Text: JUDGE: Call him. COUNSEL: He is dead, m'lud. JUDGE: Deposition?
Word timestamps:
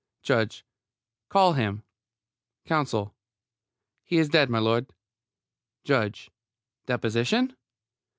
JUDGE: 0.23 0.65
Call 1.29 1.53
him. 1.53 1.83
COUNSEL: 2.65 3.13
He 4.03 4.17
is 4.17 4.29
dead, 4.29 4.49
m'lud. 4.49 4.89
JUDGE: 5.83 6.31
Deposition? 6.87 7.55